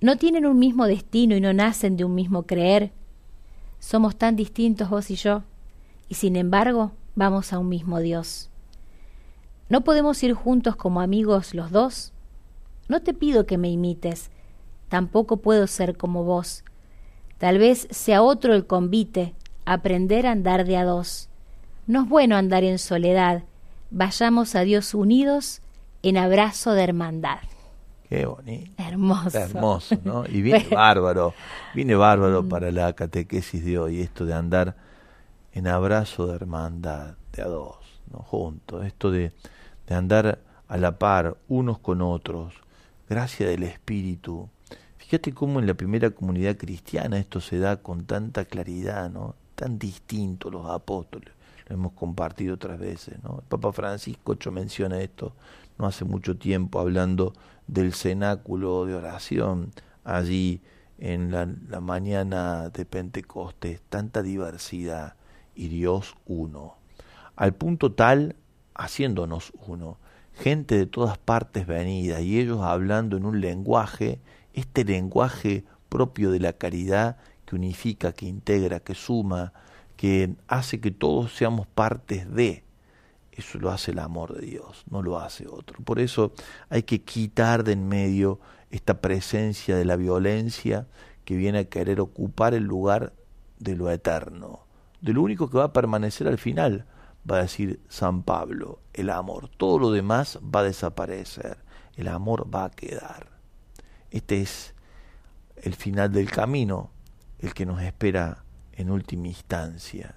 [0.00, 2.92] no tienen un mismo destino y no nacen de un mismo creer.
[3.80, 5.42] Somos tan distintos vos y yo,
[6.08, 8.50] y sin embargo vamos a un mismo Dios.
[9.68, 12.12] ¿No podemos ir juntos como amigos los dos?
[12.88, 14.30] No te pido que me imites,
[14.88, 16.64] tampoco puedo ser como vos.
[17.36, 19.34] Tal vez sea otro el convite,
[19.66, 21.28] aprender a andar de a dos.
[21.86, 23.44] No es bueno andar en soledad,
[23.90, 25.60] vayamos a Dios unidos
[26.02, 27.40] en abrazo de hermandad.
[28.08, 28.82] Qué bonito.
[28.82, 29.38] Hermoso.
[29.38, 30.24] Hermoso, ¿no?
[30.28, 31.34] Y viene bárbaro,
[31.74, 34.76] viene bárbaro para la catequesis de hoy, esto de andar
[35.52, 37.76] en abrazo de hermandad, de a dos,
[38.10, 38.20] ¿no?
[38.20, 39.32] Juntos, esto de,
[39.88, 42.54] de andar a la par, unos con otros,
[43.08, 44.48] gracia del Espíritu.
[44.98, 49.34] Fíjate cómo en la primera comunidad cristiana esto se da con tanta claridad, ¿no?
[49.54, 51.32] Tan distinto los apóstoles,
[51.66, 53.38] lo hemos compartido otras veces, ¿no?
[53.40, 55.32] El Papa Francisco hecho menciona esto
[55.78, 57.32] no hace mucho tiempo hablando
[57.66, 59.70] del cenáculo de oración
[60.04, 60.60] allí
[60.98, 65.14] en la, la mañana de Pentecostés, tanta diversidad
[65.54, 66.74] y Dios uno,
[67.36, 68.34] al punto tal
[68.78, 69.98] haciéndonos uno,
[70.32, 74.20] gente de todas partes venida y ellos hablando en un lenguaje,
[74.54, 79.52] este lenguaje propio de la caridad que unifica, que integra, que suma,
[79.96, 82.64] que hace que todos seamos partes de.
[83.32, 85.82] Eso lo hace el amor de Dios, no lo hace otro.
[85.84, 86.32] Por eso
[86.70, 90.86] hay que quitar de en medio esta presencia de la violencia
[91.24, 93.12] que viene a querer ocupar el lugar
[93.58, 94.60] de lo eterno,
[95.00, 96.86] de lo único que va a permanecer al final,
[97.30, 99.48] va a decir San Pablo, el amor.
[99.56, 101.58] Todo lo demás va a desaparecer,
[101.96, 103.28] el amor va a quedar.
[104.10, 104.74] Este es
[105.56, 106.90] el final del camino,
[107.38, 110.14] el que nos espera en última instancia,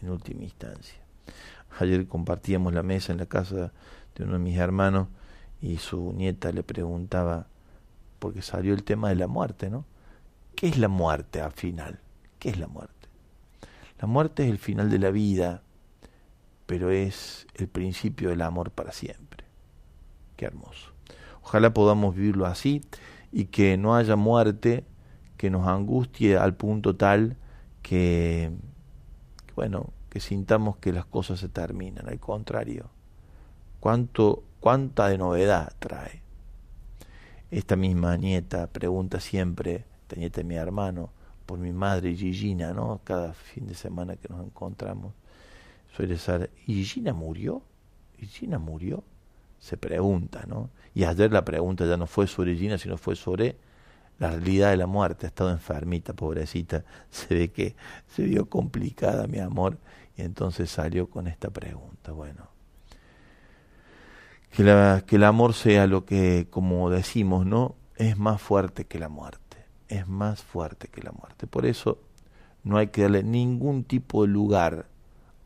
[0.00, 1.00] en última instancia.
[1.78, 3.72] Ayer compartíamos la mesa en la casa
[4.14, 5.08] de uno de mis hermanos
[5.60, 7.46] y su nieta le preguntaba,
[8.18, 9.86] porque salió el tema de la muerte, ¿no?
[10.54, 12.00] ¿Qué es la muerte al final?
[12.38, 13.08] ¿Qué es la muerte?
[14.00, 15.62] La muerte es el final de la vida,
[16.72, 19.44] pero es el principio del amor para siempre.
[20.38, 20.90] Qué hermoso.
[21.42, 22.80] Ojalá podamos vivirlo así
[23.30, 24.86] y que no haya muerte
[25.36, 27.36] que nos angustie al punto tal
[27.82, 28.52] que,
[29.54, 32.08] bueno, que sintamos que las cosas se terminan.
[32.08, 32.88] Al contrario,
[33.78, 36.22] cuánto, cuánta de novedad trae.
[37.50, 41.10] Esta misma nieta pregunta siempre, esta nieta de mi hermano,
[41.44, 43.02] por mi madre Gigina, ¿no?
[43.04, 45.12] Cada fin de semana que nos encontramos
[45.94, 47.62] suele ser, ¿y Gina murió?
[48.18, 49.04] ¿Y Gina murió?
[49.58, 50.70] Se pregunta, ¿no?
[50.94, 53.56] Y ayer la pregunta ya no fue sobre Gina, sino fue sobre
[54.18, 55.26] la realidad de la muerte.
[55.26, 56.84] Ha estado enfermita, pobrecita.
[57.10, 57.74] Se ve que
[58.06, 59.78] se vio complicada, mi amor,
[60.16, 62.12] y entonces salió con esta pregunta.
[62.12, 62.48] Bueno,
[64.50, 67.74] que, la, que el amor sea lo que, como decimos, ¿no?
[67.96, 69.58] Es más fuerte que la muerte.
[69.88, 71.46] Es más fuerte que la muerte.
[71.46, 71.98] Por eso
[72.64, 74.86] no hay que darle ningún tipo de lugar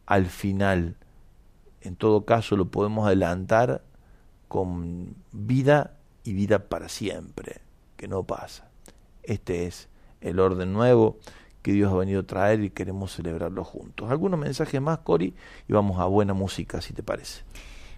[0.07, 0.97] al final.
[1.81, 3.83] En todo caso lo podemos adelantar
[4.49, 7.61] con vida y vida para siempre,
[7.97, 8.69] que no pasa.
[9.23, 9.89] Este es
[10.21, 11.19] el orden nuevo
[11.63, 14.09] que Dios ha venido a traer y queremos celebrarlo juntos.
[14.11, 15.35] Algunos mensajes más, Cori,
[15.69, 17.43] y vamos a buena música, si te parece.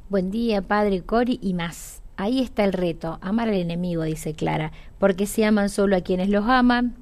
[0.08, 2.00] Buen día, Padre Cori, y más.
[2.16, 6.30] Ahí está el reto, amar al enemigo, dice Clara, porque si aman solo a quienes
[6.30, 6.96] los aman,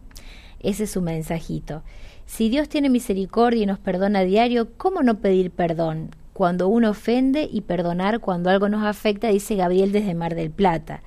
[0.58, 1.82] ese es su mensajito.
[2.26, 6.10] Si Dios tiene misericordia y nos perdona a diario, ¿cómo no pedir perdón?
[6.32, 11.02] Cuando uno ofende y perdonar cuando algo nos afecta, dice Gabriel desde Mar del Plata.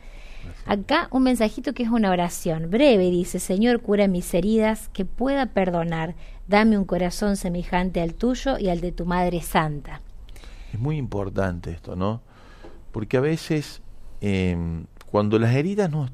[0.65, 5.47] Acá un mensajito que es una oración breve, dice, Señor, cura mis heridas, que pueda
[5.47, 6.15] perdonar,
[6.47, 10.01] dame un corazón semejante al tuyo y al de tu Madre Santa.
[10.73, 12.21] Es muy importante esto, ¿no?
[12.91, 13.81] Porque a veces
[14.21, 16.09] em, cuando las heridas no,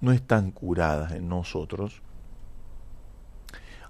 [0.00, 2.02] no están curadas en nosotros,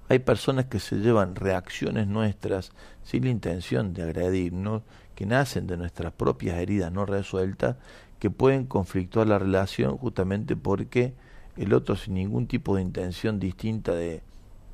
[0.09, 4.83] hay personas que se llevan reacciones nuestras sin la intención de agredirnos,
[5.15, 7.77] que nacen de nuestras propias heridas no resueltas,
[8.19, 11.15] que pueden conflictuar la relación justamente porque
[11.57, 14.23] el otro sin ningún tipo de intención distinta de,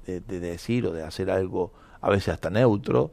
[0.07, 3.13] de, decir o de hacer algo, a veces hasta neutro,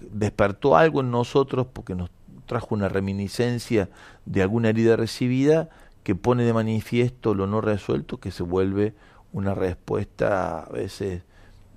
[0.00, 2.10] despertó algo en nosotros porque nos
[2.46, 3.90] trajo una reminiscencia
[4.24, 5.68] de alguna herida recibida
[6.02, 8.94] que pone de manifiesto lo no resuelto que se vuelve
[9.32, 11.22] una respuesta a veces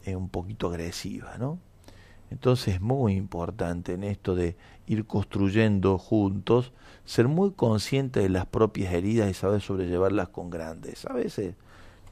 [0.07, 1.59] un poquito agresiva, ¿no?
[2.29, 6.73] Entonces es muy importante en esto de ir construyendo juntos,
[7.05, 11.05] ser muy consciente de las propias heridas y saber sobrellevarlas con grandes.
[11.05, 11.55] A veces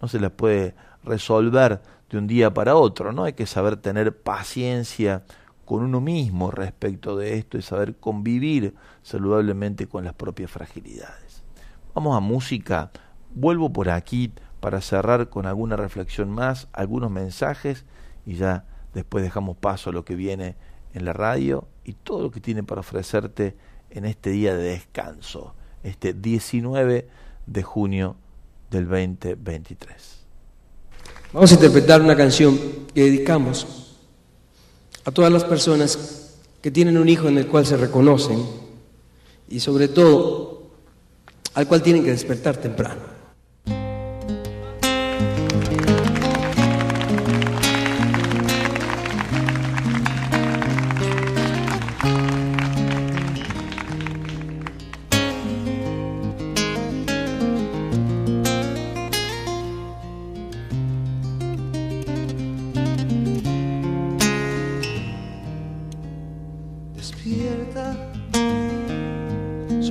[0.01, 3.23] no se las puede resolver de un día para otro, ¿no?
[3.23, 5.23] Hay que saber tener paciencia
[5.65, 11.43] con uno mismo respecto de esto y saber convivir saludablemente con las propias fragilidades.
[11.95, 12.91] Vamos a música.
[13.33, 17.83] Vuelvo por aquí para cerrar con alguna reflexión más, algunos mensajes
[18.25, 20.55] y ya después dejamos paso a lo que viene
[20.93, 23.57] en la radio y todo lo que tiene para ofrecerte
[23.89, 27.07] en este día de descanso, este 19
[27.47, 28.15] de junio
[28.69, 30.21] del 2023.
[31.33, 32.57] Vamos a interpretar una canción
[32.93, 33.97] que dedicamos
[35.03, 38.45] a todas las personas que tienen un hijo en el cual se reconocen
[39.49, 40.69] y sobre todo
[41.55, 43.10] al cual tienen que despertar temprano.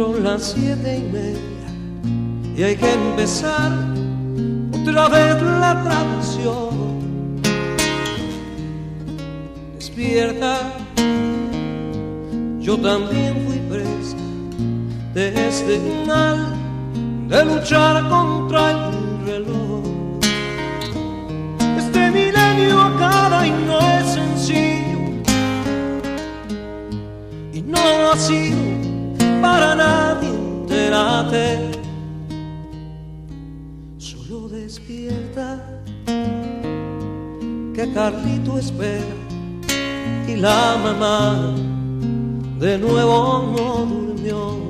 [0.00, 3.70] Son las siete y media y hay que empezar
[4.72, 7.42] otra vez la tradición.
[9.74, 10.72] Despierta,
[12.60, 14.16] yo también fui presa
[15.12, 16.56] de este mal
[17.28, 19.84] de luchar contra el reloj.
[21.76, 24.98] Este milenio acaba y no es sencillo
[27.52, 27.78] y no
[28.10, 28.59] ha sido
[29.80, 31.70] nadie enterate.
[33.98, 35.48] Solo despierta
[37.74, 39.14] que Carlito espera
[40.28, 41.54] y la mamá
[42.58, 43.18] de nuevo
[43.56, 44.69] no durmió.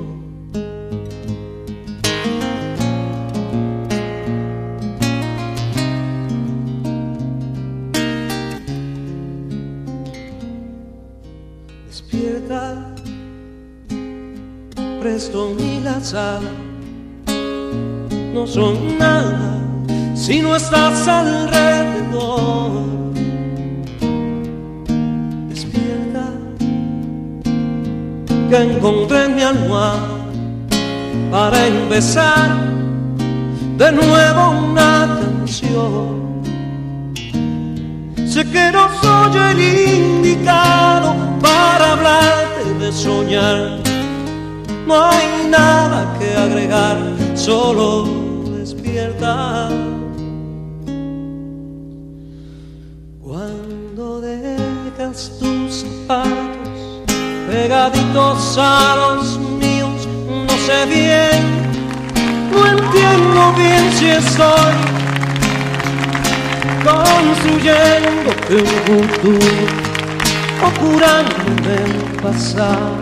[15.31, 16.51] Presto ni la sala,
[18.33, 19.59] no son nada
[20.15, 22.71] si no estás alrededor.
[25.49, 26.25] Despierta,
[28.49, 30.19] que encontré mi almohada
[31.31, 32.49] para empezar
[33.77, 36.41] de nuevo una canción.
[38.27, 39.59] Sé que no soy el
[47.45, 48.03] solo
[48.55, 49.69] despierta.
[53.19, 57.03] Cuando dejas tus zapatos
[57.49, 60.07] pegaditos a los míos,
[60.47, 61.41] no sé bien,
[62.51, 64.75] no entiendo bien si estoy
[66.85, 69.65] construyendo un futuro
[70.63, 72.97] o curándome el pasado.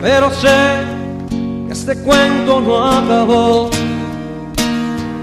[0.00, 0.89] Pero sé
[1.90, 3.70] este cuento no acabó.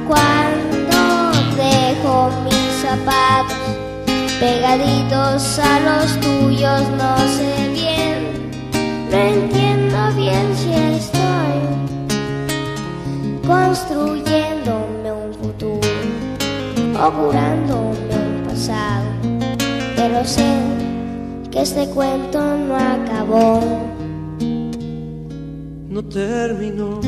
[0.05, 3.57] Cuando dejo mis zapatos
[4.39, 8.51] pegaditos a los tuyos, no sé bien,
[9.09, 11.57] no entiendo bien si estoy
[13.47, 15.89] construyéndome un futuro
[17.01, 19.05] o curándome un pasado.
[19.95, 20.59] Pero sé
[21.49, 23.96] que este cuento no acabó.
[25.97, 26.99] No terminó.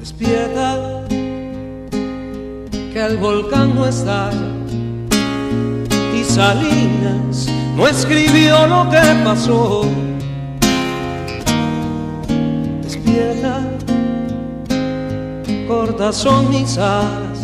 [0.00, 1.06] Despierta,
[2.70, 4.32] que el volcán no estalla
[6.18, 9.84] y Salinas no escribió lo que pasó.
[12.82, 13.60] Despierta,
[15.66, 17.38] cortas son mis alas,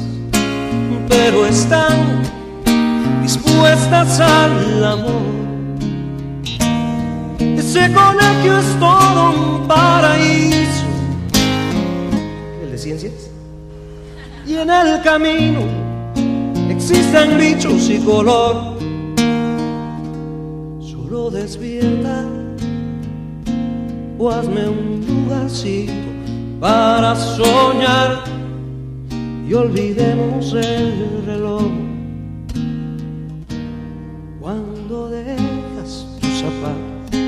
[1.09, 2.23] pero están
[3.23, 5.23] dispuestas al amor.
[7.41, 10.85] Ese colegio es todo un paraíso.
[12.63, 13.31] ¿El de ciencias?
[14.47, 15.61] Y en el camino
[16.71, 18.79] existen bichos y color.
[20.81, 22.25] Solo despierta
[24.19, 26.12] o hazme un lugarcito
[26.63, 28.23] para soñar
[29.49, 31.65] y olvidemos el reloj.
[34.41, 37.19] Cuando dejas tus zapatos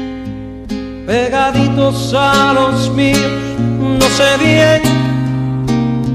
[1.05, 3.33] pegaditos a los míos,
[3.99, 4.83] no sé bien,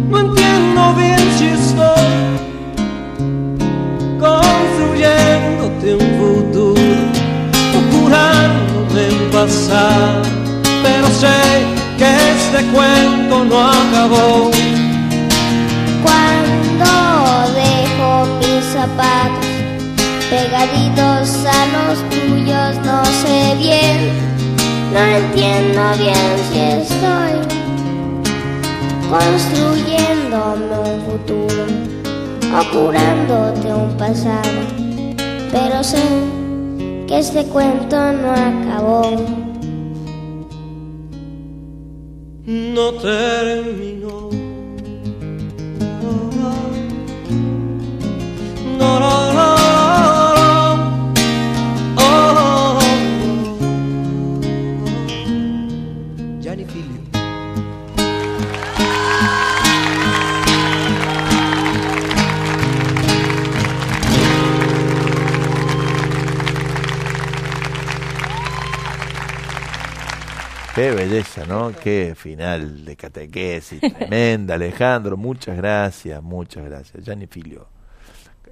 [0.09, 2.07] no entiendo bien si estoy
[4.17, 6.99] construyéndote un futuro
[7.75, 10.21] o curándome el pasado,
[10.81, 11.78] pero sé
[12.51, 14.49] este cuento no acabó.
[16.01, 19.45] Cuando dejo mis zapatos
[20.31, 24.09] pegaditos a los tuyos, no sé bien,
[24.91, 27.33] no entiendo bien si estoy
[29.09, 31.65] construyéndome un futuro
[32.57, 34.61] o curándote un pasado,
[35.51, 36.01] pero sé
[37.07, 39.38] que este cuento no acabó.
[42.79, 44.48] No terminó.
[71.09, 71.71] Belleza, ¿no?
[71.71, 75.17] Qué final de catequesis tremenda, Alejandro.
[75.17, 77.03] Muchas gracias, muchas gracias.
[77.03, 77.67] Gianni Filio.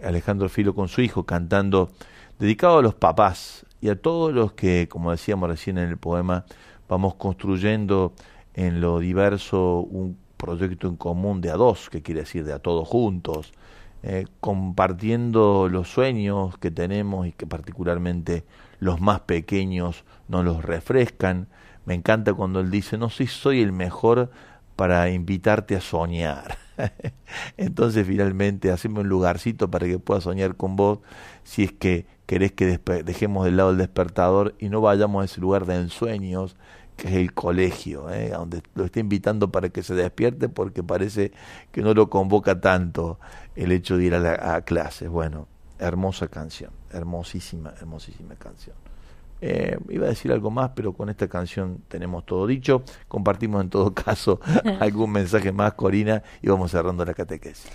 [0.04, 1.92] Alejandro Filo con su hijo cantando,
[2.40, 6.46] dedicado a los papás y a todos los que, como decíamos recién en el poema,
[6.90, 8.14] vamos construyendo
[8.56, 12.60] en lo diverso un proyecto en común de a dos, que quiere decir de a
[12.60, 13.54] todos juntos,
[14.02, 18.46] eh, compartiendo los sueños que tenemos y que particularmente
[18.80, 21.48] los más pequeños nos los refrescan.
[21.88, 24.30] Me encanta cuando él dice, no sé si soy el mejor
[24.76, 26.58] para invitarte a soñar.
[27.58, 31.00] Entonces finalmente hacemos un lugarcito para que puedas soñar con vos
[31.46, 35.40] si es que querés que dejemos de lado el despertador y no vayamos a ese
[35.40, 36.58] lugar de ensueños
[36.98, 38.32] que es el colegio, ¿eh?
[38.32, 41.32] donde lo está invitando para que se despierte porque parece
[41.72, 43.18] que no lo convoca tanto
[43.56, 45.08] el hecho de ir a, la, a clases.
[45.08, 45.48] Bueno,
[45.80, 48.76] hermosa canción, hermosísima, hermosísima canción.
[49.42, 52.84] Eh, iba a decir algo más, pero con esta canción tenemos todo dicho.
[53.08, 54.40] Compartimos en todo caso
[54.80, 57.72] algún mensaje más, Corina, y vamos cerrando la catequesis.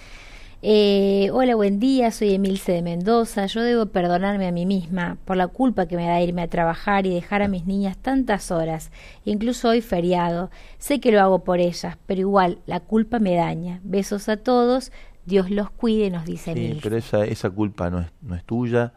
[0.65, 3.47] Eh, hola, buen día, soy Emilce de Mendoza.
[3.47, 7.05] Yo debo perdonarme a mí misma por la culpa que me da irme a trabajar
[7.05, 8.93] y dejar a mis niñas tantas horas,
[9.25, 10.53] incluso hoy feriado.
[10.79, 13.81] Sé que lo hago por ellas, pero igual la culpa me daña.
[13.83, 14.93] Besos a todos,
[15.27, 18.93] Dios los cuide, nos dice sí, Pero esa, esa culpa no es, no es tuya,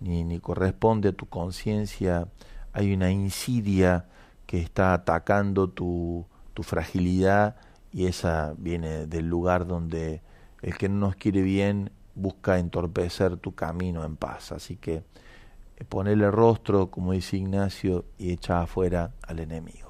[0.00, 2.28] ni, ni corresponde a tu conciencia.
[2.72, 4.06] Hay una insidia
[4.46, 7.56] que está atacando tu, tu fragilidad
[7.92, 10.22] y esa viene del lugar donde
[10.62, 14.52] el que no nos quiere bien busca entorpecer tu camino en paz.
[14.52, 15.04] Así que
[15.76, 19.87] eh, ponele rostro, como dice Ignacio, y echa afuera al enemigo.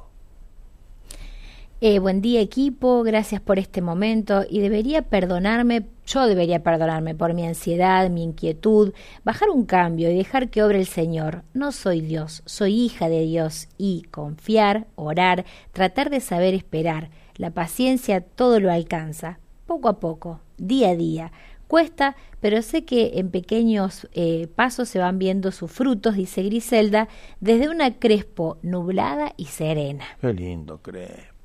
[1.80, 7.34] Eh, buen día equipo, gracias por este momento y debería perdonarme, yo debería perdonarme por
[7.34, 11.44] mi ansiedad, mi inquietud, bajar un cambio y dejar que obre el Señor.
[11.54, 17.10] No soy Dios, soy hija de Dios y confiar, orar, tratar de saber esperar.
[17.36, 21.30] La paciencia todo lo alcanza, poco a poco, día a día.
[21.68, 27.06] Cuesta, pero sé que en pequeños eh, pasos se van viendo sus frutos, dice Griselda,
[27.38, 30.04] desde una Crespo nublada y serena.
[30.20, 31.37] Qué lindo Crespo.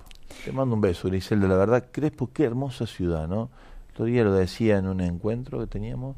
[0.43, 1.47] Te mando un beso, Griselda.
[1.47, 3.49] La verdad, Crespo, qué hermosa ciudad, ¿no?
[3.91, 6.17] Otro lo decía en un encuentro que teníamos.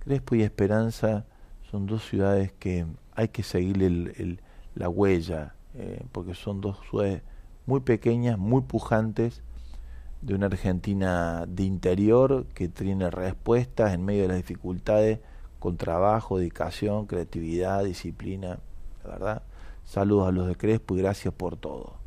[0.00, 1.24] Crespo y Esperanza
[1.70, 2.84] son dos ciudades que
[3.14, 4.40] hay que seguirle el,
[4.74, 7.22] la huella, eh, porque son dos ciudades
[7.64, 9.42] muy pequeñas, muy pujantes,
[10.20, 15.20] de una Argentina de interior que tiene respuestas en medio de las dificultades
[15.58, 18.58] con trabajo, dedicación, creatividad, disciplina,
[19.04, 19.42] la verdad.
[19.84, 21.97] Saludos a los de Crespo y gracias por todo.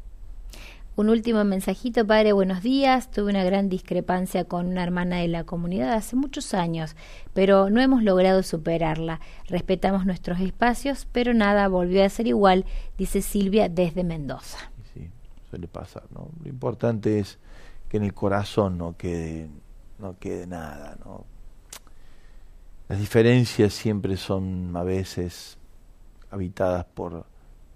[0.98, 3.10] Un último mensajito, padre, buenos días.
[3.10, 6.98] Tuve una gran discrepancia con una hermana de la comunidad hace muchos años,
[7.34, 9.22] pero no hemos logrado superarla.
[9.48, 12.66] Respetamos nuestros espacios, pero nada volvió a ser igual,
[12.98, 14.58] dice Silvia desde Mendoza.
[14.94, 15.10] Sí,
[15.50, 16.28] suele pasar, ¿no?
[16.44, 17.40] Lo importante es
[17.88, 19.48] que en el corazón no quede,
[19.98, 21.24] no quede nada, ¿no?
[22.90, 25.58] Las diferencias siempre son a veces
[26.32, 27.26] habitadas por,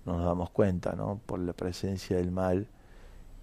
[0.05, 1.22] nos damos cuenta, ¿no?
[1.26, 2.68] Por la presencia del mal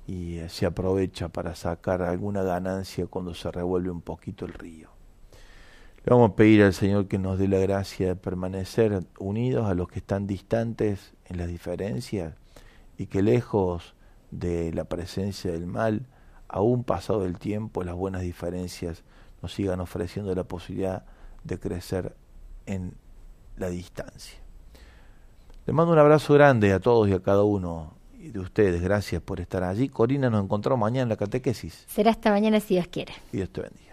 [0.06, 4.88] y se aprovecha para sacar alguna ganancia cuando se revuelve un poquito el río.
[6.04, 9.74] Le vamos a pedir al Señor que nos dé la gracia de permanecer unidos a
[9.74, 12.34] los que están distantes en las diferencias
[12.98, 13.94] y que lejos
[14.32, 16.06] de la presencia del mal
[16.48, 19.04] aún pasado el tiempo, las buenas diferencias
[19.40, 21.04] nos sigan ofreciendo la posibilidad
[21.44, 22.14] de crecer
[22.66, 22.94] en
[23.56, 24.38] la distancia.
[25.66, 27.94] Les mando un abrazo grande a todos y a cada uno
[28.30, 28.80] de ustedes.
[28.82, 29.88] Gracias por estar allí.
[29.88, 31.84] Corina, nos encontramos mañana en la catequesis.
[31.86, 33.14] Será hasta mañana si Dios quiere.
[33.32, 33.91] Dios te bendiga.